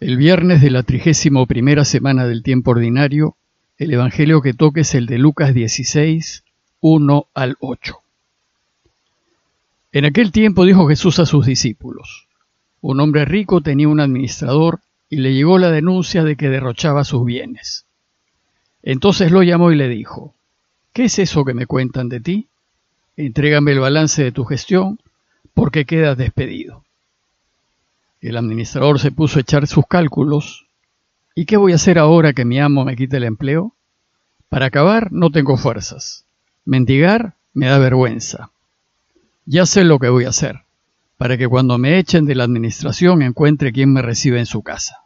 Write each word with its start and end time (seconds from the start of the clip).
El 0.00 0.16
viernes 0.16 0.62
de 0.62 0.70
la 0.70 0.84
trigésimo 0.84 1.44
primera 1.48 1.84
semana 1.84 2.24
del 2.24 2.44
tiempo 2.44 2.70
ordinario, 2.70 3.36
el 3.78 3.92
Evangelio 3.92 4.40
que 4.42 4.54
toque 4.54 4.82
es 4.82 4.94
el 4.94 5.06
de 5.06 5.18
Lucas 5.18 5.54
16, 5.54 6.44
1 6.78 7.26
al 7.34 7.56
8. 7.58 7.96
En 9.90 10.04
aquel 10.04 10.30
tiempo 10.30 10.64
dijo 10.64 10.86
Jesús 10.86 11.18
a 11.18 11.26
sus 11.26 11.46
discípulos, 11.46 12.28
un 12.80 13.00
hombre 13.00 13.24
rico 13.24 13.60
tenía 13.60 13.88
un 13.88 13.98
administrador 13.98 14.78
y 15.10 15.16
le 15.16 15.34
llegó 15.34 15.58
la 15.58 15.72
denuncia 15.72 16.22
de 16.22 16.36
que 16.36 16.48
derrochaba 16.48 17.02
sus 17.02 17.24
bienes. 17.24 17.84
Entonces 18.84 19.32
lo 19.32 19.42
llamó 19.42 19.72
y 19.72 19.76
le 19.76 19.88
dijo, 19.88 20.32
¿qué 20.92 21.06
es 21.06 21.18
eso 21.18 21.44
que 21.44 21.54
me 21.54 21.66
cuentan 21.66 22.08
de 22.08 22.20
ti? 22.20 22.48
Entrégame 23.16 23.72
el 23.72 23.80
balance 23.80 24.22
de 24.22 24.30
tu 24.30 24.44
gestión, 24.44 25.00
porque 25.54 25.86
quedas 25.86 26.16
despedido. 26.16 26.84
El 28.20 28.36
administrador 28.36 28.98
se 28.98 29.12
puso 29.12 29.38
a 29.38 29.42
echar 29.42 29.66
sus 29.66 29.86
cálculos. 29.86 30.66
¿Y 31.34 31.46
qué 31.46 31.56
voy 31.56 31.72
a 31.72 31.76
hacer 31.76 31.98
ahora 31.98 32.32
que 32.32 32.44
mi 32.44 32.58
amo 32.58 32.84
me 32.84 32.96
quite 32.96 33.18
el 33.18 33.24
empleo? 33.24 33.74
Para 34.48 34.66
acabar 34.66 35.12
no 35.12 35.30
tengo 35.30 35.56
fuerzas. 35.56 36.24
Mendigar 36.64 37.34
me 37.54 37.66
da 37.66 37.78
vergüenza. 37.78 38.50
Ya 39.46 39.66
sé 39.66 39.84
lo 39.84 39.98
que 39.98 40.08
voy 40.08 40.24
a 40.24 40.30
hacer, 40.30 40.62
para 41.16 41.38
que 41.38 41.48
cuando 41.48 41.78
me 41.78 41.98
echen 41.98 42.26
de 42.26 42.34
la 42.34 42.44
administración 42.44 43.22
encuentre 43.22 43.72
quien 43.72 43.92
me 43.92 44.02
reciba 44.02 44.38
en 44.38 44.46
su 44.46 44.62
casa. 44.62 45.04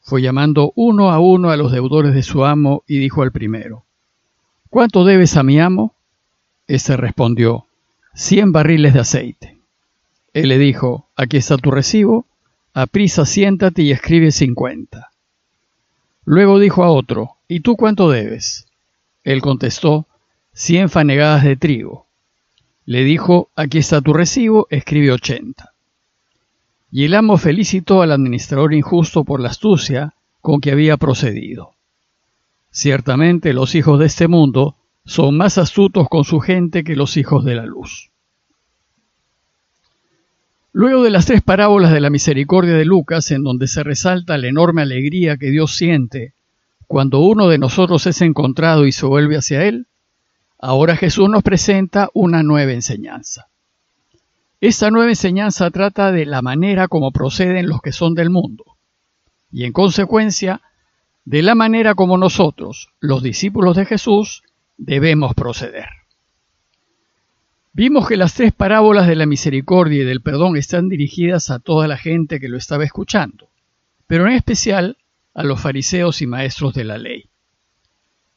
Fue 0.00 0.22
llamando 0.22 0.72
uno 0.76 1.10
a 1.10 1.18
uno 1.18 1.50
a 1.50 1.56
los 1.56 1.72
deudores 1.72 2.14
de 2.14 2.22
su 2.22 2.44
amo 2.44 2.84
y 2.86 2.98
dijo 2.98 3.22
al 3.22 3.32
primero, 3.32 3.84
¿Cuánto 4.70 5.04
debes 5.04 5.36
a 5.36 5.42
mi 5.42 5.60
amo? 5.60 5.94
Ese 6.66 6.96
respondió, 6.96 7.66
cien 8.14 8.52
barriles 8.52 8.94
de 8.94 9.00
aceite. 9.00 9.59
Él 10.32 10.48
le 10.48 10.58
dijo, 10.58 11.08
aquí 11.16 11.38
está 11.38 11.56
tu 11.56 11.70
recibo, 11.70 12.26
aprisa 12.72 13.26
siéntate 13.26 13.82
y 13.82 13.90
escribe 13.90 14.30
cincuenta. 14.30 15.10
Luego 16.24 16.58
dijo 16.58 16.84
a 16.84 16.90
otro, 16.90 17.36
¿y 17.48 17.60
tú 17.60 17.76
cuánto 17.76 18.10
debes? 18.10 18.68
Él 19.24 19.42
contestó, 19.42 20.06
cien 20.52 20.88
fanegadas 20.88 21.42
de 21.42 21.56
trigo. 21.56 22.06
Le 22.84 23.04
dijo, 23.04 23.50
aquí 23.56 23.78
está 23.78 24.00
tu 24.00 24.12
recibo, 24.12 24.66
escribe 24.70 25.10
ochenta. 25.10 25.72
Y 26.92 27.04
el 27.04 27.14
amo 27.14 27.36
felicitó 27.36 28.02
al 28.02 28.12
administrador 28.12 28.74
injusto 28.74 29.24
por 29.24 29.40
la 29.40 29.48
astucia 29.48 30.14
con 30.40 30.60
que 30.60 30.70
había 30.70 30.96
procedido. 30.96 31.72
Ciertamente 32.70 33.52
los 33.52 33.74
hijos 33.74 33.98
de 33.98 34.06
este 34.06 34.28
mundo 34.28 34.76
son 35.04 35.36
más 35.36 35.58
astutos 35.58 36.08
con 36.08 36.24
su 36.24 36.40
gente 36.40 36.84
que 36.84 36.94
los 36.94 37.16
hijos 37.16 37.44
de 37.44 37.56
la 37.56 37.66
luz. 37.66 38.09
Luego 40.72 41.02
de 41.02 41.10
las 41.10 41.26
tres 41.26 41.42
parábolas 41.42 41.92
de 41.92 42.00
la 42.00 42.10
misericordia 42.10 42.74
de 42.74 42.84
Lucas, 42.84 43.30
en 43.32 43.42
donde 43.42 43.66
se 43.66 43.82
resalta 43.82 44.38
la 44.38 44.46
enorme 44.46 44.82
alegría 44.82 45.36
que 45.36 45.50
Dios 45.50 45.74
siente 45.74 46.34
cuando 46.86 47.20
uno 47.20 47.48
de 47.48 47.58
nosotros 47.58 48.06
es 48.06 48.20
encontrado 48.20 48.86
y 48.86 48.92
se 48.92 49.06
vuelve 49.06 49.36
hacia 49.36 49.64
Él, 49.64 49.86
ahora 50.58 50.96
Jesús 50.96 51.28
nos 51.28 51.42
presenta 51.42 52.08
una 52.14 52.42
nueva 52.42 52.72
enseñanza. 52.72 53.46
Esta 54.60 54.90
nueva 54.90 55.10
enseñanza 55.10 55.70
trata 55.70 56.12
de 56.12 56.26
la 56.26 56.42
manera 56.42 56.88
como 56.88 57.12
proceden 57.12 57.68
los 57.68 57.80
que 57.80 57.92
son 57.92 58.14
del 58.14 58.30
mundo, 58.30 58.64
y 59.52 59.64
en 59.64 59.72
consecuencia, 59.72 60.62
de 61.24 61.42
la 61.42 61.54
manera 61.54 61.94
como 61.94 62.18
nosotros, 62.18 62.90
los 62.98 63.22
discípulos 63.22 63.76
de 63.76 63.86
Jesús, 63.86 64.42
debemos 64.76 65.34
proceder. 65.34 65.99
Vimos 67.72 68.08
que 68.08 68.16
las 68.16 68.34
tres 68.34 68.52
parábolas 68.52 69.06
de 69.06 69.14
la 69.14 69.26
misericordia 69.26 70.02
y 70.02 70.04
del 70.04 70.22
perdón 70.22 70.56
están 70.56 70.88
dirigidas 70.88 71.50
a 71.50 71.60
toda 71.60 71.86
la 71.86 71.96
gente 71.96 72.40
que 72.40 72.48
lo 72.48 72.56
estaba 72.56 72.84
escuchando, 72.84 73.48
pero 74.08 74.26
en 74.26 74.32
especial 74.32 74.98
a 75.34 75.44
los 75.44 75.60
fariseos 75.60 76.20
y 76.20 76.26
maestros 76.26 76.74
de 76.74 76.84
la 76.84 76.98
ley. 76.98 77.30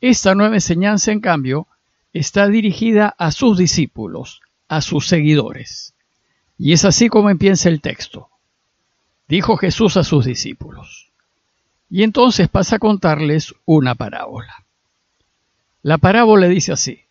Esta 0.02 0.36
nueva 0.36 0.56
enseñanza, 0.56 1.12
en 1.12 1.20
cambio, 1.20 1.68
está 2.14 2.48
dirigida 2.48 3.16
a 3.18 3.32
sus 3.32 3.58
discípulos, 3.58 4.42
a 4.68 4.82
sus 4.82 5.08
seguidores. 5.08 5.96
Y 6.58 6.74
es 6.74 6.86
así 6.86 7.10
como 7.10 7.32
empieza 7.32 7.70
el 7.70 7.82
texto. 7.82 8.30
Dijo 9.28 9.58
Jesús 9.58 9.98
a 9.98 10.04
sus 10.04 10.26
discípulos. 10.26 11.12
Y 11.90 12.04
entonces 12.04 12.50
pasa 12.50 12.76
a 12.76 12.80
contarles 12.80 13.56
una 13.66 13.96
parábola. 13.96 14.66
La 15.82 15.98
parábola 15.98 16.48
dice 16.48 16.72
así. 16.72 17.03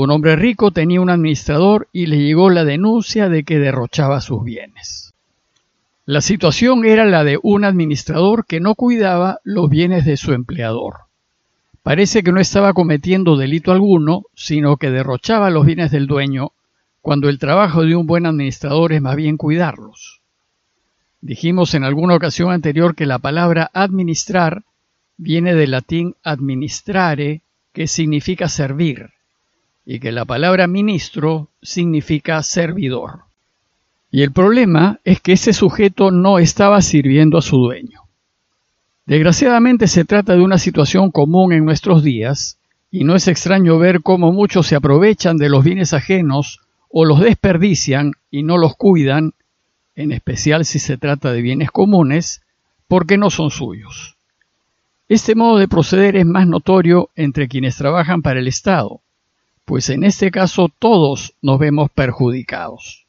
Un 0.00 0.12
hombre 0.12 0.36
rico 0.36 0.70
tenía 0.70 1.00
un 1.00 1.10
administrador 1.10 1.88
y 1.92 2.06
le 2.06 2.18
llegó 2.18 2.50
la 2.50 2.64
denuncia 2.64 3.28
de 3.28 3.42
que 3.42 3.58
derrochaba 3.58 4.20
sus 4.20 4.44
bienes. 4.44 5.12
La 6.06 6.20
situación 6.20 6.84
era 6.84 7.04
la 7.04 7.24
de 7.24 7.40
un 7.42 7.64
administrador 7.64 8.46
que 8.46 8.60
no 8.60 8.76
cuidaba 8.76 9.40
los 9.42 9.68
bienes 9.68 10.04
de 10.04 10.16
su 10.16 10.34
empleador. 10.34 10.98
Parece 11.82 12.22
que 12.22 12.30
no 12.30 12.38
estaba 12.38 12.74
cometiendo 12.74 13.36
delito 13.36 13.72
alguno, 13.72 14.22
sino 14.36 14.76
que 14.76 14.92
derrochaba 14.92 15.50
los 15.50 15.66
bienes 15.66 15.90
del 15.90 16.06
dueño, 16.06 16.52
cuando 17.02 17.28
el 17.28 17.40
trabajo 17.40 17.82
de 17.82 17.96
un 17.96 18.06
buen 18.06 18.24
administrador 18.24 18.92
es 18.92 19.02
más 19.02 19.16
bien 19.16 19.36
cuidarlos. 19.36 20.20
Dijimos 21.20 21.74
en 21.74 21.82
alguna 21.82 22.14
ocasión 22.14 22.52
anterior 22.52 22.94
que 22.94 23.04
la 23.04 23.18
palabra 23.18 23.68
administrar 23.74 24.62
viene 25.16 25.56
del 25.56 25.72
latín 25.72 26.14
administrare, 26.22 27.42
que 27.72 27.88
significa 27.88 28.48
servir 28.48 29.17
y 29.90 30.00
que 30.00 30.12
la 30.12 30.26
palabra 30.26 30.66
ministro 30.66 31.48
significa 31.62 32.42
servidor. 32.42 33.20
Y 34.10 34.20
el 34.20 34.32
problema 34.32 35.00
es 35.02 35.22
que 35.22 35.32
ese 35.32 35.54
sujeto 35.54 36.10
no 36.10 36.38
estaba 36.38 36.82
sirviendo 36.82 37.38
a 37.38 37.42
su 37.42 37.56
dueño. 37.56 38.02
Desgraciadamente 39.06 39.86
se 39.86 40.04
trata 40.04 40.34
de 40.36 40.42
una 40.42 40.58
situación 40.58 41.10
común 41.10 41.54
en 41.54 41.64
nuestros 41.64 42.02
días, 42.02 42.58
y 42.90 43.04
no 43.04 43.16
es 43.16 43.28
extraño 43.28 43.78
ver 43.78 44.02
cómo 44.02 44.30
muchos 44.30 44.66
se 44.66 44.76
aprovechan 44.76 45.38
de 45.38 45.48
los 45.48 45.64
bienes 45.64 45.94
ajenos 45.94 46.60
o 46.90 47.06
los 47.06 47.20
desperdician 47.20 48.12
y 48.30 48.42
no 48.42 48.58
los 48.58 48.76
cuidan, 48.76 49.32
en 49.96 50.12
especial 50.12 50.66
si 50.66 50.80
se 50.80 50.98
trata 50.98 51.32
de 51.32 51.40
bienes 51.40 51.70
comunes, 51.70 52.42
porque 52.88 53.16
no 53.16 53.30
son 53.30 53.50
suyos. 53.50 54.16
Este 55.08 55.34
modo 55.34 55.56
de 55.56 55.66
proceder 55.66 56.14
es 56.14 56.26
más 56.26 56.46
notorio 56.46 57.08
entre 57.16 57.48
quienes 57.48 57.78
trabajan 57.78 58.20
para 58.20 58.40
el 58.40 58.48
Estado, 58.48 59.00
pues 59.68 59.90
en 59.90 60.02
este 60.02 60.30
caso 60.30 60.70
todos 60.78 61.34
nos 61.42 61.58
vemos 61.58 61.90
perjudicados. 61.90 63.06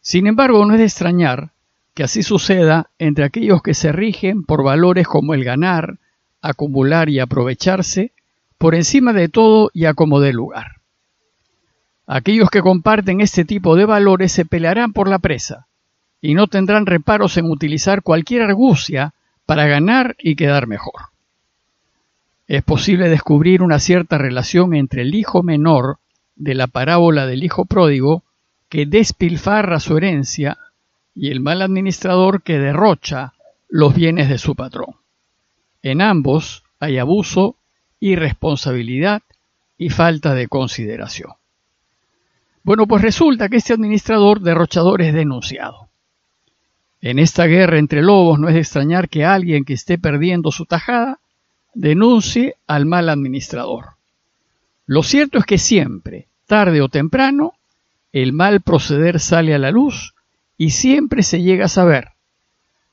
Sin 0.00 0.28
embargo, 0.28 0.64
no 0.64 0.74
es 0.74 0.78
de 0.78 0.84
extrañar 0.84 1.50
que 1.92 2.04
así 2.04 2.22
suceda 2.22 2.90
entre 3.00 3.24
aquellos 3.24 3.62
que 3.62 3.74
se 3.74 3.90
rigen 3.90 4.44
por 4.44 4.62
valores 4.62 5.08
como 5.08 5.34
el 5.34 5.42
ganar, 5.42 5.98
acumular 6.40 7.08
y 7.08 7.18
aprovecharse, 7.18 8.12
por 8.58 8.76
encima 8.76 9.12
de 9.12 9.28
todo 9.28 9.70
y 9.74 9.86
a 9.86 9.94
como 9.94 10.20
de 10.20 10.32
lugar. 10.32 10.76
Aquellos 12.06 12.48
que 12.48 12.62
comparten 12.62 13.20
este 13.20 13.44
tipo 13.44 13.74
de 13.74 13.84
valores 13.84 14.30
se 14.30 14.44
pelearán 14.44 14.92
por 14.92 15.08
la 15.08 15.18
presa 15.18 15.66
y 16.20 16.34
no 16.34 16.46
tendrán 16.46 16.86
reparos 16.86 17.36
en 17.38 17.50
utilizar 17.50 18.02
cualquier 18.02 18.42
argucia 18.42 19.14
para 19.46 19.66
ganar 19.66 20.14
y 20.20 20.36
quedar 20.36 20.68
mejor 20.68 21.11
es 22.52 22.62
posible 22.62 23.08
descubrir 23.08 23.62
una 23.62 23.78
cierta 23.78 24.18
relación 24.18 24.74
entre 24.74 25.00
el 25.00 25.14
hijo 25.14 25.42
menor 25.42 26.00
de 26.36 26.54
la 26.54 26.66
parábola 26.66 27.26
del 27.26 27.44
hijo 27.44 27.64
pródigo 27.64 28.24
que 28.68 28.84
despilfarra 28.84 29.80
su 29.80 29.96
herencia 29.96 30.58
y 31.14 31.30
el 31.30 31.40
mal 31.40 31.62
administrador 31.62 32.42
que 32.42 32.58
derrocha 32.58 33.32
los 33.70 33.94
bienes 33.94 34.28
de 34.28 34.36
su 34.36 34.54
patrón. 34.54 34.96
En 35.80 36.02
ambos 36.02 36.62
hay 36.78 36.98
abuso, 36.98 37.56
irresponsabilidad 38.00 39.22
y 39.78 39.88
falta 39.88 40.34
de 40.34 40.46
consideración. 40.48 41.32
Bueno, 42.64 42.86
pues 42.86 43.00
resulta 43.00 43.48
que 43.48 43.56
este 43.56 43.72
administrador 43.72 44.42
derrochador 44.42 45.00
es 45.00 45.14
denunciado. 45.14 45.88
En 47.00 47.18
esta 47.18 47.46
guerra 47.46 47.78
entre 47.78 48.02
lobos 48.02 48.38
no 48.38 48.48
es 48.48 48.54
de 48.54 48.60
extrañar 48.60 49.08
que 49.08 49.24
alguien 49.24 49.64
que 49.64 49.72
esté 49.72 49.96
perdiendo 49.96 50.52
su 50.52 50.66
tajada 50.66 51.18
denuncie 51.74 52.56
al 52.66 52.86
mal 52.86 53.08
administrador. 53.08 53.96
Lo 54.86 55.02
cierto 55.02 55.38
es 55.38 55.44
que 55.44 55.58
siempre, 55.58 56.28
tarde 56.46 56.80
o 56.80 56.88
temprano, 56.88 57.54
el 58.12 58.32
mal 58.32 58.60
proceder 58.60 59.20
sale 59.20 59.54
a 59.54 59.58
la 59.58 59.70
luz 59.70 60.14
y 60.58 60.70
siempre 60.70 61.22
se 61.22 61.42
llega 61.42 61.66
a 61.66 61.68
saber. 61.68 62.10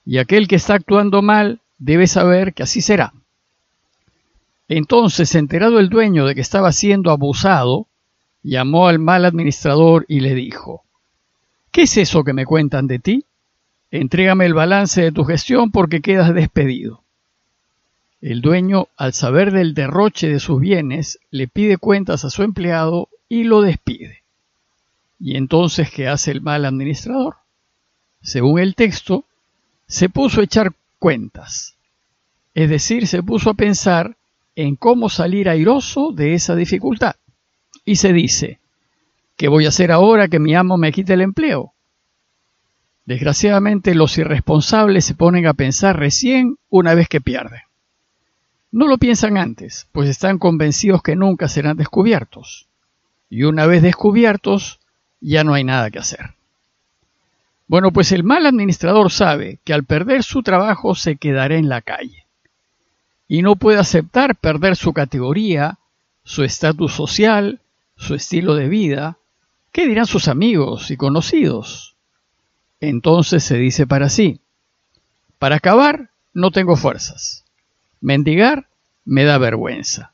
Y 0.05 0.17
aquel 0.17 0.47
que 0.47 0.55
está 0.55 0.75
actuando 0.75 1.21
mal 1.21 1.59
debe 1.77 2.07
saber 2.07 2.53
que 2.53 2.63
así 2.63 2.81
será. 2.81 3.13
Entonces, 4.67 5.33
enterado 5.35 5.79
el 5.79 5.89
dueño 5.89 6.25
de 6.25 6.35
que 6.35 6.41
estaba 6.41 6.71
siendo 6.71 7.11
abusado, 7.11 7.87
llamó 8.43 8.87
al 8.87 8.99
mal 8.99 9.25
administrador 9.25 10.05
y 10.07 10.19
le 10.21 10.35
dijo, 10.35 10.83
¿Qué 11.71 11.83
es 11.83 11.97
eso 11.97 12.23
que 12.23 12.33
me 12.33 12.45
cuentan 12.45 12.87
de 12.87 12.99
ti? 12.99 13.25
Entrégame 13.91 14.45
el 14.45 14.53
balance 14.53 15.01
de 15.01 15.11
tu 15.11 15.23
gestión 15.23 15.71
porque 15.71 16.01
quedas 16.01 16.33
despedido. 16.33 17.03
El 18.21 18.41
dueño, 18.41 18.89
al 18.97 19.13
saber 19.13 19.51
del 19.51 19.73
derroche 19.73 20.27
de 20.27 20.39
sus 20.39 20.59
bienes, 20.59 21.19
le 21.31 21.47
pide 21.47 21.77
cuentas 21.77 22.25
a 22.25 22.29
su 22.29 22.43
empleado 22.43 23.07
y 23.29 23.45
lo 23.45 23.61
despide. 23.61 24.23
¿Y 25.19 25.37
entonces 25.37 25.89
qué 25.89 26.07
hace 26.07 26.31
el 26.31 26.41
mal 26.41 26.65
administrador? 26.65 27.37
Según 28.21 28.59
el 28.59 28.75
texto, 28.75 29.23
se 29.87 30.09
puso 30.09 30.41
a 30.41 30.43
echar 30.43 30.73
cuentas, 30.97 31.75
es 32.53 32.69
decir, 32.69 33.07
se 33.07 33.23
puso 33.23 33.51
a 33.51 33.53
pensar 33.53 34.17
en 34.55 34.75
cómo 34.75 35.07
salir 35.07 35.47
airoso 35.47 36.11
de 36.11 36.33
esa 36.33 36.55
dificultad. 36.55 37.15
Y 37.85 37.95
se 37.95 38.11
dice, 38.11 38.59
¿qué 39.37 39.47
voy 39.47 39.65
a 39.65 39.69
hacer 39.69 39.93
ahora 39.93 40.27
que 40.27 40.39
mi 40.39 40.55
amo 40.55 40.77
me 40.77 40.91
quite 40.91 41.13
el 41.13 41.21
empleo? 41.21 41.73
Desgraciadamente 43.05 43.95
los 43.95 44.17
irresponsables 44.17 45.05
se 45.05 45.15
ponen 45.15 45.47
a 45.47 45.53
pensar 45.53 45.97
recién 45.97 46.57
una 46.69 46.93
vez 46.93 47.07
que 47.07 47.21
pierden. 47.21 47.61
No 48.71 48.87
lo 48.87 48.97
piensan 48.97 49.37
antes, 49.37 49.87
pues 49.91 50.09
están 50.09 50.37
convencidos 50.37 51.01
que 51.01 51.15
nunca 51.15 51.47
serán 51.47 51.77
descubiertos. 51.77 52.67
Y 53.29 53.43
una 53.43 53.65
vez 53.65 53.81
descubiertos, 53.81 54.79
ya 55.21 55.43
no 55.43 55.53
hay 55.53 55.63
nada 55.63 55.89
que 55.89 55.99
hacer. 55.99 56.33
Bueno, 57.67 57.91
pues 57.91 58.11
el 58.11 58.23
mal 58.23 58.45
administrador 58.45 59.11
sabe 59.11 59.59
que 59.63 59.73
al 59.73 59.83
perder 59.83 60.23
su 60.23 60.41
trabajo 60.41 60.95
se 60.95 61.17
quedará 61.17 61.55
en 61.55 61.69
la 61.69 61.81
calle. 61.81 62.25
Y 63.27 63.43
no 63.43 63.55
puede 63.55 63.79
aceptar 63.79 64.35
perder 64.35 64.75
su 64.75 64.93
categoría, 64.93 65.77
su 66.23 66.43
estatus 66.43 66.93
social, 66.93 67.59
su 67.95 68.15
estilo 68.15 68.55
de 68.55 68.69
vida. 68.69 69.17
¿Qué 69.71 69.87
dirán 69.87 70.07
sus 70.07 70.27
amigos 70.27 70.89
y 70.89 70.97
conocidos? 70.97 71.95
Entonces 72.79 73.43
se 73.43 73.57
dice 73.57 73.85
para 73.85 74.09
sí, 74.09 74.39
para 75.37 75.57
acabar 75.57 76.09
no 76.33 76.49
tengo 76.49 76.75
fuerzas. 76.75 77.45
Mendigar 78.01 78.67
me 79.05 79.23
da 79.23 79.37
vergüenza. 79.37 80.13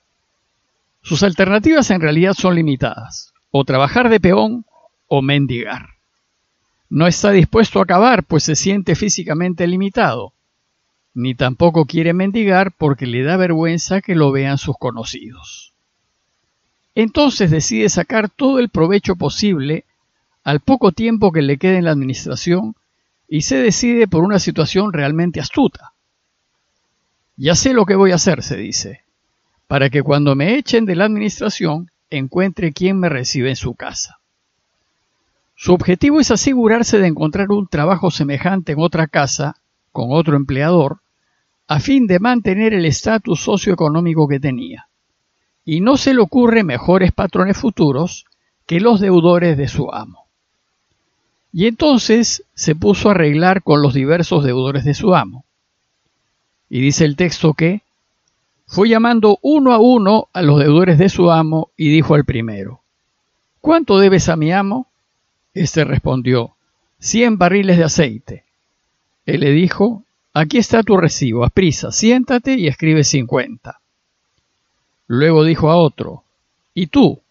Sus 1.02 1.22
alternativas 1.22 1.92
en 1.92 2.02
realidad 2.02 2.34
son 2.34 2.56
limitadas, 2.56 3.34
o 3.52 3.64
trabajar 3.64 4.10
de 4.10 4.20
peón 4.20 4.66
o 5.08 5.22
mendigar. 5.22 5.90
No 6.90 7.08
está 7.08 7.32
dispuesto 7.32 7.80
a 7.80 7.84
acabar, 7.84 8.24
pues 8.24 8.44
se 8.44 8.56
siente 8.56 8.96
físicamente 8.96 9.68
limitado, 9.68 10.34
ni 11.14 11.36
tampoco 11.36 11.86
quiere 11.86 12.14
mendigar 12.14 12.72
porque 12.72 13.06
le 13.06 13.24
da 13.24 13.38
vergüenza 13.38 14.02
que 14.02 14.16
lo 14.16 14.32
vean 14.32 14.58
sus 14.58 14.78
conocidos. 14.78 15.74
Entonces 16.96 17.52
decide 17.52 17.90
sacar 17.90 18.30
todo 18.30 18.60
el 18.60 18.70
provecho 18.70 19.16
posible 19.16 19.86
al 20.44 20.60
poco 20.60 20.92
tiempo 20.92 21.32
que 21.32 21.42
le 21.42 21.58
quede 21.58 21.78
en 21.78 21.86
la 21.86 21.92
administración 21.92 22.76
y 23.28 23.42
se 23.42 23.58
decide 23.58 24.08
por 24.08 24.24
una 24.24 24.40
situación 24.40 24.94
realmente 24.94 25.40
astuta. 25.40 25.95
Ya 27.38 27.56
sé 27.56 27.74
lo 27.74 27.86
que 27.86 27.96
voy 27.96 28.12
a 28.12 28.16
hacer, 28.16 28.44
se 28.44 28.56
dice, 28.56 29.02
para 29.68 29.90
que 29.90 30.04
cuando 30.04 30.36
me 30.36 30.58
echen 30.58 30.86
de 30.86 30.96
la 30.96 31.06
administración 31.06 31.92
encuentre 32.10 32.72
quien 32.72 33.00
me 33.00 33.10
recibe 33.10 33.50
en 33.50 33.56
su 33.56 33.76
casa. 33.76 34.20
Su 35.56 35.74
objetivo 35.74 36.20
es 36.20 36.32
asegurarse 36.32 37.00
de 37.00 37.08
encontrar 37.08 37.50
un 37.50 37.68
trabajo 37.68 38.12
semejante 38.12 38.74
en 38.74 38.80
otra 38.80 39.08
casa, 39.08 39.56
con 39.92 40.10
otro 40.12 40.36
empleador, 40.36 41.00
a 41.68 41.80
fin 41.80 42.08
de 42.08 42.20
mantener 42.20 42.74
el 42.74 42.86
estatus 42.86 43.42
socioeconómico 43.42 44.28
que 44.28 44.40
tenía. 44.40 44.88
Y 45.64 45.82
no 45.82 45.98
se 45.98 46.14
le 46.14 46.22
ocurre 46.22 46.64
mejores 46.64 47.12
patrones 47.12 47.58
futuros 47.58 48.26
que 48.66 48.80
los 48.80 49.00
deudores 49.00 49.58
de 49.58 49.68
su 49.68 49.92
amo. 49.92 50.26
Y 51.52 51.68
entonces 51.68 52.44
se 52.54 52.76
puso 52.76 53.08
a 53.08 53.12
arreglar 53.12 53.64
con 53.64 53.82
los 53.82 53.94
diversos 53.94 54.44
deudores 54.44 54.84
de 54.84 54.94
su 54.94 55.16
amo. 55.16 55.46
Y 56.70 56.82
dice 56.82 57.06
el 57.06 57.16
texto 57.16 57.54
que 57.54 57.82
fue 58.68 58.90
llamando 58.90 59.38
uno 59.42 59.72
a 59.74 59.80
uno 59.80 60.30
a 60.34 60.42
los 60.42 60.60
deudores 60.60 60.98
de 60.98 61.10
su 61.10 61.32
amo 61.32 61.72
y 61.78 61.90
dijo 61.90 62.16
al 62.16 62.26
primero, 62.26 62.82
¿Cuánto 63.62 63.98
debes 63.98 64.30
a 64.30 64.36
mi 64.36 64.52
amo? 64.52 64.88
Este 65.54 65.84
respondió, 65.84 66.56
cien 67.00 67.38
barriles 67.38 67.78
de 67.78 67.84
aceite. 67.84 68.44
Él 69.26 69.40
le 69.42 69.52
dijo, 69.52 70.04
aquí 70.34 70.58
está 70.58 70.84
tu 70.84 70.98
recibo, 70.98 71.50
prisa, 71.50 71.92
siéntate 71.92 72.56
y 72.56 72.68
escribe 72.68 73.04
cincuenta. 73.04 73.80
Luego 75.08 75.44
dijo 75.44 75.72
a 75.72 75.78
otro, 75.78 76.24
¿y 76.74 76.88
tú? 76.88 77.22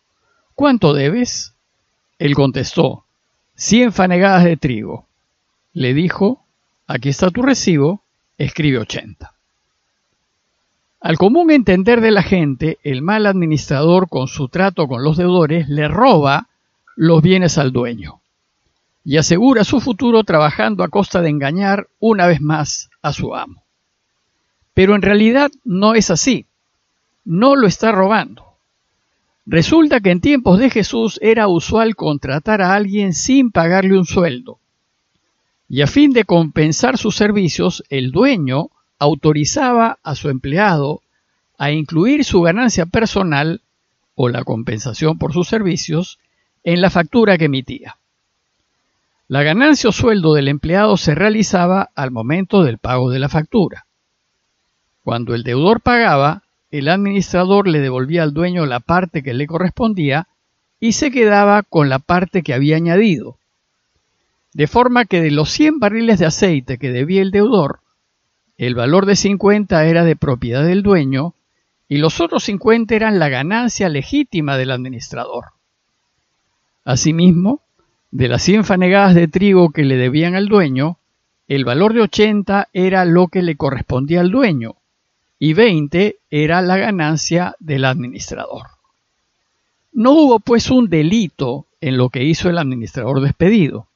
¿Cuánto 0.55 0.93
debes? 0.93 1.55
Él 2.19 2.35
contestó, 2.35 3.05
cien 3.55 3.93
fanegadas 3.93 4.45
de 4.45 4.57
trigo. 4.57 5.07
Le 5.73 5.95
dijo, 5.95 6.45
aquí 6.87 7.09
está 7.09 7.31
tu 7.31 7.43
recibo, 7.43 8.03
escribe 8.39 8.79
ochenta. 8.79 9.35
Al 11.01 11.19
común 11.19 11.51
entender 11.51 12.01
de 12.01 12.11
la 12.11 12.23
gente, 12.23 12.79
el 12.83 13.03
mal 13.03 13.27
administrador 13.27 14.09
con 14.09 14.27
su 14.27 14.49
trato 14.49 14.89
con 14.89 15.05
los 15.05 15.17
deudores 15.17 15.69
le 15.69 15.87
roba 15.89 16.49
los 16.97 17.23
bienes 17.23 17.59
al 17.59 17.73
dueño 17.73 18.21
y 19.05 19.19
asegura 19.19 19.65
su 19.65 19.81
futuro 19.81 20.25
trabajando 20.25 20.83
a 20.83 20.89
costa 20.89 21.21
de 21.21 21.29
engañar 21.29 21.89
una 22.01 22.27
vez 22.27 22.41
más 22.41 22.89
a 23.03 23.13
su 23.13 23.35
amo. 23.35 23.63
Pero 24.73 24.95
en 24.95 25.03
realidad 25.03 25.51
no 25.63 25.95
es 25.95 26.11
así. 26.11 26.47
No 27.25 27.55
lo 27.55 27.67
está 27.67 27.93
robando. 27.93 28.45
Resulta 29.47 30.01
que 30.01 30.11
en 30.11 30.21
tiempos 30.21 30.59
de 30.59 30.71
Jesús 30.71 31.19
era 31.23 31.49
usual 31.49 31.97
contratar 31.97 32.63
a 32.63 32.75
alguien 32.75 33.13
sin 33.13 33.51
pagarle 33.51 33.99
un 33.99 34.07
sueldo. 34.07 34.59
Y 35.69 35.83
a 35.83 35.87
fin 35.87 36.13
de 36.13 36.25
compensar 36.25 36.99
sus 36.99 37.17
servicios, 37.17 37.85
el 37.89 38.11
dueño 38.11 38.71
autorizaba 38.99 39.99
a 40.03 40.15
su 40.15 40.29
empleado 40.29 41.03
a 41.59 41.71
incluir 41.71 42.25
su 42.25 42.43
ganancia 42.43 42.87
personal 42.87 43.63
o 44.15 44.29
la 44.29 44.45
compensación 44.45 45.19
por 45.19 45.33
sus 45.33 45.49
servicios 45.49 46.19
en 46.63 46.81
la 46.81 46.91
factura 46.91 47.39
que 47.39 47.47
emitía. 47.47 47.97
La 49.27 49.43
ganancia 49.43 49.89
o 49.89 49.93
sueldo 49.93 50.35
del 50.35 50.49
empleado 50.49 50.97
se 50.97 51.15
realizaba 51.15 51.91
al 51.95 52.11
momento 52.11 52.63
del 52.63 52.79
pago 52.79 53.11
de 53.11 53.19
la 53.19 53.29
factura. 53.29 53.87
Cuando 55.03 55.35
el 55.35 55.43
deudor 55.43 55.81
pagaba, 55.81 56.43
el 56.71 56.89
administrador 56.89 57.69
le 57.69 57.81
devolvía 57.81 58.23
al 58.23 58.35
dueño 58.35 58.67
la 58.67 58.81
parte 58.81 59.23
que 59.23 59.35
le 59.35 59.47
correspondía 59.47 60.29
y 60.81 60.93
se 60.93 61.11
quedaba 61.11 61.63
con 61.63 61.89
la 61.89 62.01
parte 62.01 62.43
que 62.43 62.53
había 62.53 62.77
añadido. 62.77 63.39
De 64.55 64.69
forma 64.69 65.05
que 65.05 65.21
de 65.21 65.33
los 65.33 65.51
100 65.51 65.81
barriles 65.81 66.21
de 66.21 66.27
aceite 66.27 66.79
que 66.79 66.91
debía 66.91 67.23
el 67.23 67.33
deudor, 67.33 67.81
el 68.57 68.77
valor 68.77 69.05
de 69.05 69.17
50 69.17 69.85
era 69.85 70.05
de 70.05 70.15
propiedad 70.15 70.65
del 70.65 70.85
dueño 70.85 71.35
y 71.89 71.99
los 71.99 72.21
otros 72.21 72.45
50 72.45 72.95
eran 72.95 73.19
la 73.19 73.29
ganancia 73.29 73.89
legítima 73.89 74.57
del 74.57 74.71
administrador. 74.71 75.47
Asimismo, 76.85 77.63
de 78.13 78.29
las 78.29 78.43
100 78.43 78.65
fanegadas 78.65 79.17
de 79.17 79.27
trigo 79.27 79.71
que 79.71 79.83
le 79.83 79.97
debían 79.97 80.37
al 80.37 80.47
dueño, 80.47 80.99
el 81.49 81.65
valor 81.65 81.93
de 81.93 82.03
80 82.03 82.69
era 82.73 83.05
lo 83.05 83.27
que 83.27 83.43
le 83.43 83.57
correspondía 83.57 84.21
al 84.21 84.31
dueño 84.31 84.77
y 85.41 85.53
20 85.53 86.19
era 86.31 86.63
la 86.63 86.77
ganancia 86.77 87.57
del 87.59 87.85
administrador. 87.85 88.69
No 89.93 90.13
hubo 90.13 90.39
pues 90.39 90.71
un 90.71 90.89
delito 90.89 91.67
en 91.81 91.97
lo 91.97 92.09
que 92.09 92.23
hizo 92.23 92.49
el 92.49 92.59
administrador 92.59 93.21
despedido. 93.21 93.89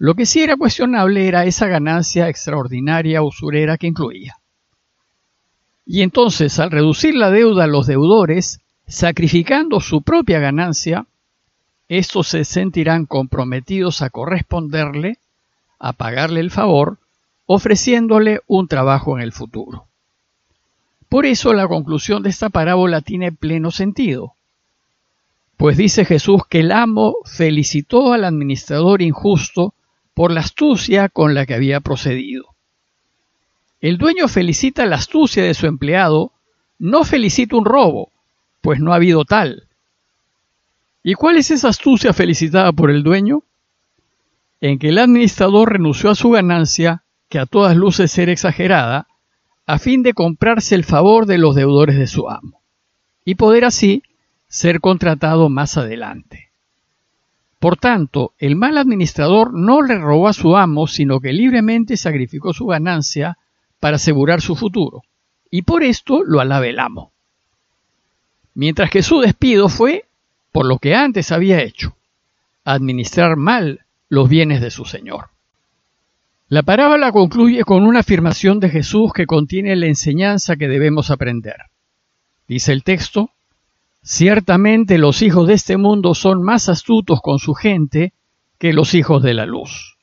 Lo 0.00 0.14
que 0.14 0.24
sí 0.24 0.42
era 0.42 0.56
cuestionable 0.56 1.28
era 1.28 1.44
esa 1.44 1.66
ganancia 1.66 2.30
extraordinaria 2.30 3.20
usurera 3.20 3.76
que 3.76 3.86
incluía. 3.86 4.38
Y 5.84 6.00
entonces, 6.00 6.58
al 6.58 6.70
reducir 6.70 7.14
la 7.14 7.30
deuda 7.30 7.64
a 7.64 7.66
los 7.66 7.86
deudores, 7.86 8.60
sacrificando 8.88 9.78
su 9.78 10.00
propia 10.00 10.38
ganancia, 10.38 11.04
estos 11.86 12.28
se 12.28 12.46
sentirán 12.46 13.04
comprometidos 13.04 14.00
a 14.00 14.08
corresponderle, 14.08 15.18
a 15.78 15.92
pagarle 15.92 16.40
el 16.40 16.50
favor, 16.50 16.96
ofreciéndole 17.44 18.40
un 18.46 18.68
trabajo 18.68 19.18
en 19.18 19.22
el 19.22 19.32
futuro. 19.32 19.84
Por 21.10 21.26
eso 21.26 21.52
la 21.52 21.68
conclusión 21.68 22.22
de 22.22 22.30
esta 22.30 22.48
parábola 22.48 23.02
tiene 23.02 23.32
pleno 23.32 23.70
sentido, 23.70 24.32
pues 25.58 25.76
dice 25.76 26.06
Jesús 26.06 26.40
que 26.48 26.60
el 26.60 26.72
amo 26.72 27.16
felicitó 27.26 28.14
al 28.14 28.24
administrador 28.24 29.02
injusto 29.02 29.74
por 30.20 30.32
la 30.32 30.40
astucia 30.40 31.08
con 31.08 31.32
la 31.32 31.46
que 31.46 31.54
había 31.54 31.80
procedido. 31.80 32.54
El 33.80 33.96
dueño 33.96 34.28
felicita 34.28 34.84
la 34.84 34.96
astucia 34.96 35.42
de 35.42 35.54
su 35.54 35.66
empleado, 35.66 36.32
no 36.78 37.04
felicita 37.04 37.56
un 37.56 37.64
robo, 37.64 38.12
pues 38.60 38.80
no 38.80 38.92
ha 38.92 38.96
habido 38.96 39.24
tal, 39.24 39.66
¿Y 41.02 41.14
cuál 41.14 41.38
es 41.38 41.50
esa 41.50 41.70
astucia 41.70 42.12
felicitada 42.12 42.70
por 42.70 42.90
el 42.90 43.02
dueño? 43.02 43.44
En 44.60 44.78
que 44.78 44.90
el 44.90 44.98
administrador 44.98 45.72
renunció 45.72 46.10
a 46.10 46.14
su 46.14 46.28
ganancia, 46.28 47.02
que 47.30 47.38
a 47.38 47.46
todas 47.46 47.74
luces 47.74 48.18
era 48.18 48.30
exagerada, 48.30 49.06
a 49.64 49.78
fin 49.78 50.02
de 50.02 50.12
comprarse 50.12 50.74
el 50.74 50.84
favor 50.84 51.24
de 51.24 51.38
los 51.38 51.54
deudores 51.54 51.96
de 51.96 52.06
su 52.06 52.28
amo, 52.28 52.60
y 53.24 53.36
poder 53.36 53.64
así 53.64 54.02
ser 54.48 54.80
contratado 54.80 55.48
más 55.48 55.78
adelante. 55.78 56.49
Por 57.60 57.76
tanto, 57.76 58.32
el 58.38 58.56
mal 58.56 58.78
administrador 58.78 59.52
no 59.52 59.82
le 59.82 59.98
robó 59.98 60.28
a 60.28 60.32
su 60.32 60.56
amo, 60.56 60.86
sino 60.86 61.20
que 61.20 61.34
libremente 61.34 61.98
sacrificó 61.98 62.54
su 62.54 62.66
ganancia 62.66 63.36
para 63.78 63.96
asegurar 63.96 64.40
su 64.40 64.56
futuro, 64.56 65.02
y 65.50 65.62
por 65.62 65.82
esto 65.82 66.24
lo 66.24 66.40
alaba 66.40 66.66
el 66.66 66.78
amo. 66.78 67.12
Mientras 68.54 68.90
que 68.90 69.02
su 69.02 69.20
despido 69.20 69.68
fue 69.68 70.06
por 70.52 70.64
lo 70.66 70.78
que 70.78 70.94
antes 70.94 71.32
había 71.32 71.62
hecho, 71.62 71.94
administrar 72.64 73.36
mal 73.36 73.84
los 74.08 74.28
bienes 74.28 74.62
de 74.62 74.70
su 74.70 74.86
señor. 74.86 75.28
La 76.48 76.62
parábola 76.62 77.12
concluye 77.12 77.62
con 77.64 77.84
una 77.84 78.00
afirmación 78.00 78.58
de 78.58 78.70
Jesús 78.70 79.12
que 79.12 79.26
contiene 79.26 79.76
la 79.76 79.86
enseñanza 79.86 80.56
que 80.56 80.66
debemos 80.66 81.10
aprender. 81.10 81.56
Dice 82.48 82.72
el 82.72 82.84
texto, 82.84 83.30
Ciertamente 84.02 84.98
los 84.98 85.22
hijos 85.22 85.46
de 85.46 85.54
este 85.54 85.76
mundo 85.76 86.14
son 86.14 86.42
más 86.42 86.68
astutos 86.68 87.20
con 87.20 87.38
su 87.38 87.54
gente 87.54 88.12
que 88.58 88.72
los 88.72 88.94
hijos 88.94 89.22
de 89.22 89.34
la 89.34 89.46
luz. 89.46 89.96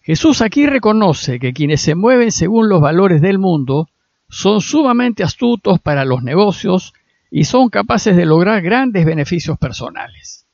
Jesús 0.00 0.40
aquí 0.40 0.66
reconoce 0.66 1.38
que 1.38 1.52
quienes 1.52 1.80
se 1.80 1.94
mueven 1.94 2.32
según 2.32 2.68
los 2.68 2.80
valores 2.80 3.20
del 3.20 3.38
mundo 3.38 3.88
son 4.28 4.60
sumamente 4.60 5.22
astutos 5.22 5.78
para 5.80 6.04
los 6.04 6.22
negocios 6.22 6.92
y 7.30 7.44
son 7.44 7.70
capaces 7.70 8.16
de 8.16 8.26
lograr 8.26 8.62
grandes 8.62 9.04
beneficios 9.04 9.58
personales. 9.58 10.46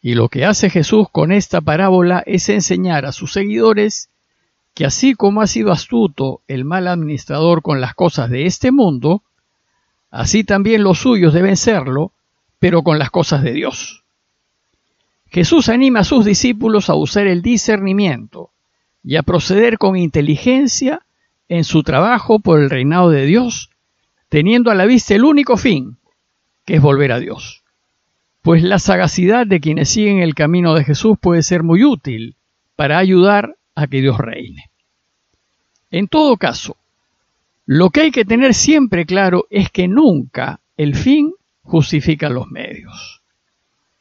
Y 0.00 0.14
lo 0.14 0.28
que 0.28 0.44
hace 0.44 0.70
Jesús 0.70 1.08
con 1.10 1.32
esta 1.32 1.60
parábola 1.60 2.22
es 2.26 2.48
enseñar 2.48 3.06
a 3.06 3.12
sus 3.12 3.32
seguidores 3.32 4.10
que 4.74 4.84
así 4.84 5.14
como 5.14 5.40
ha 5.40 5.46
sido 5.46 5.72
astuto 5.72 6.42
el 6.46 6.64
mal 6.64 6.88
administrador 6.88 7.62
con 7.62 7.80
las 7.80 7.94
cosas 7.94 8.28
de 8.28 8.44
este 8.44 8.70
mundo, 8.70 9.22
así 10.14 10.44
también 10.44 10.82
los 10.82 10.98
suyos 10.98 11.34
deben 11.34 11.56
serlo, 11.56 12.12
pero 12.58 12.82
con 12.82 12.98
las 12.98 13.10
cosas 13.10 13.42
de 13.42 13.52
Dios. 13.52 14.04
Jesús 15.26 15.68
anima 15.68 16.00
a 16.00 16.04
sus 16.04 16.24
discípulos 16.24 16.88
a 16.88 16.94
usar 16.94 17.26
el 17.26 17.42
discernimiento 17.42 18.50
y 19.02 19.16
a 19.16 19.22
proceder 19.22 19.78
con 19.78 19.96
inteligencia 19.96 21.00
en 21.48 21.64
su 21.64 21.82
trabajo 21.82 22.38
por 22.38 22.60
el 22.60 22.70
reinado 22.70 23.10
de 23.10 23.26
Dios, 23.26 23.70
teniendo 24.28 24.70
a 24.70 24.74
la 24.74 24.86
vista 24.86 25.14
el 25.14 25.24
único 25.24 25.56
fin, 25.56 25.98
que 26.64 26.76
es 26.76 26.80
volver 26.80 27.12
a 27.12 27.20
Dios 27.20 27.64
pues 28.44 28.62
la 28.62 28.78
sagacidad 28.78 29.46
de 29.46 29.58
quienes 29.58 29.88
siguen 29.88 30.18
el 30.18 30.34
camino 30.34 30.74
de 30.74 30.84
Jesús 30.84 31.16
puede 31.18 31.42
ser 31.42 31.62
muy 31.62 31.82
útil 31.82 32.36
para 32.76 32.98
ayudar 32.98 33.56
a 33.74 33.86
que 33.86 34.02
Dios 34.02 34.18
reine. 34.18 34.70
En 35.90 36.08
todo 36.08 36.36
caso, 36.36 36.76
lo 37.66 37.90
que 37.90 38.02
hay 38.02 38.10
que 38.10 38.24
tener 38.24 38.54
siempre 38.54 39.06
claro 39.06 39.46
es 39.50 39.70
que 39.70 39.88
nunca 39.88 40.60
el 40.76 40.94
fin 40.94 41.32
justifica 41.62 42.28
los 42.28 42.48
medios. 42.48 43.22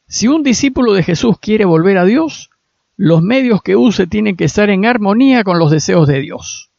Si 0.08 0.28
un 0.28 0.44
discípulo 0.44 0.94
de 0.94 1.04
Jesús 1.04 1.40
quiere 1.40 1.66
volver 1.66 1.98
a 1.98 2.06
Dios, 2.06 2.50
los 2.98 3.22
medios 3.22 3.62
que 3.64 3.76
use 3.76 4.06
tienen 4.06 4.36
que 4.36 4.46
estar 4.46 4.70
en 4.70 4.86
armonía 4.86 5.44
con 5.44 5.60
los 5.60 5.72
deseos 5.72 6.08
de 6.08 6.20
Dios. 6.20 6.70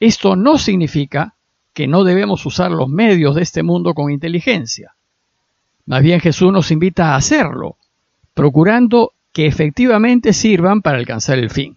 Esto 0.00 0.36
no 0.36 0.58
significa 0.58 1.34
que 1.72 1.86
no 1.86 2.04
debemos 2.04 2.46
usar 2.46 2.70
los 2.70 2.88
medios 2.88 3.34
de 3.34 3.42
este 3.42 3.62
mundo 3.62 3.92
con 3.92 4.10
inteligencia. 4.10 4.94
Más 5.84 6.02
bien 6.02 6.20
Jesús 6.20 6.52
nos 6.52 6.70
invita 6.70 7.12
a 7.12 7.16
hacerlo, 7.16 7.76
procurando 8.32 9.12
que 9.32 9.46
efectivamente 9.46 10.32
sirvan 10.32 10.82
para 10.82 10.98
alcanzar 10.98 11.38
el 11.38 11.50
fin. 11.50 11.76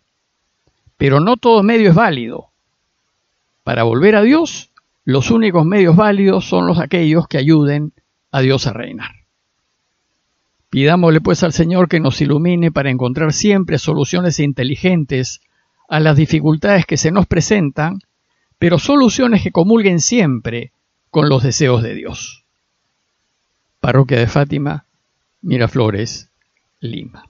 Pero 0.97 1.19
no 1.19 1.37
todo 1.37 1.63
medio 1.63 1.89
es 1.89 1.95
válido. 1.95 2.48
Para 3.69 3.83
volver 3.83 4.15
a 4.15 4.23
Dios, 4.23 4.71
los 5.05 5.29
únicos 5.29 5.63
medios 5.63 5.95
válidos 5.95 6.43
son 6.43 6.65
los 6.65 6.79
aquellos 6.79 7.27
que 7.27 7.37
ayuden 7.37 7.93
a 8.31 8.41
Dios 8.41 8.65
a 8.65 8.73
reinar. 8.73 9.11
Pidámosle 10.71 11.21
pues 11.21 11.43
al 11.43 11.53
Señor 11.53 11.87
que 11.87 11.99
nos 11.99 12.19
ilumine 12.19 12.71
para 12.71 12.89
encontrar 12.89 13.31
siempre 13.31 13.77
soluciones 13.77 14.39
inteligentes 14.39 15.41
a 15.87 15.99
las 15.99 16.17
dificultades 16.17 16.87
que 16.87 16.97
se 16.97 17.11
nos 17.11 17.27
presentan, 17.27 17.99
pero 18.57 18.79
soluciones 18.79 19.43
que 19.43 19.51
comulguen 19.51 19.99
siempre 19.99 20.71
con 21.11 21.29
los 21.29 21.43
deseos 21.43 21.83
de 21.83 21.93
Dios. 21.93 22.45
Parroquia 23.79 24.17
de 24.17 24.25
Fátima, 24.25 24.85
Miraflores, 25.43 26.31
Lima. 26.79 27.28